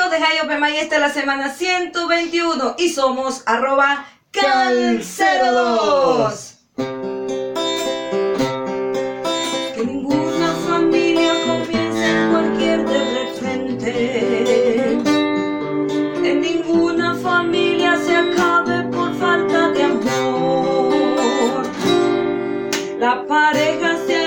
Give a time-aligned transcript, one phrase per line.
[0.00, 6.56] amigos de Jayo Pemay, esta es la semana 121 y somos arroba cal02.
[9.74, 13.90] Que ninguna familia comience en cualquier de repente.
[16.24, 21.66] En ninguna familia se acabe por falta de amor.
[22.98, 24.19] La pareja sea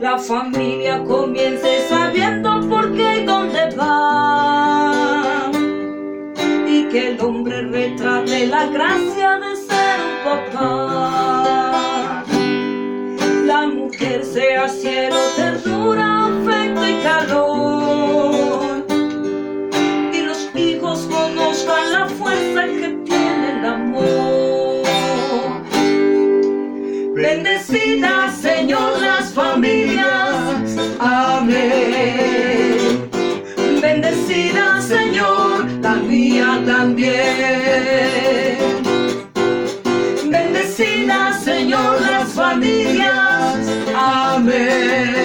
[0.00, 5.50] La familia comience sabiendo por qué y dónde va.
[6.66, 11.45] Y que el hombre retrate la gracia de ser un papá.
[27.16, 30.76] Bendecida, Señor, las familias.
[31.00, 31.48] Amén.
[33.80, 37.14] Bendecida, Señor, la mía también.
[40.30, 43.66] Bendecida, Señor, las familias.
[43.96, 45.24] Amén.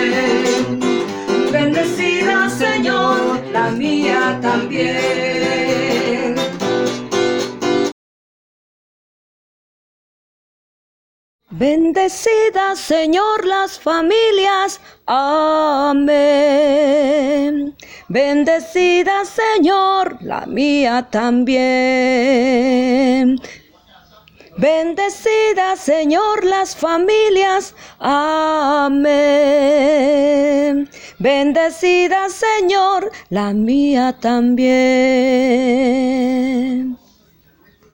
[1.51, 5.30] Bendecida, Señor, la mía también.
[11.53, 14.79] Bendecida, Señor, las familias.
[15.05, 16.15] Amén.
[18.07, 21.59] Bendecida, Señor, la mía también.
[24.55, 27.75] Bendecida, Señor, las familias.
[27.99, 29.01] Amén.
[31.19, 34.71] Bendecida, Señor, la mía también.